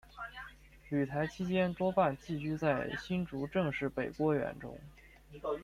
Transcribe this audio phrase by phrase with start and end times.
[0.89, 4.75] 旅台期间多半寄居在新竹郑氏北郭园中。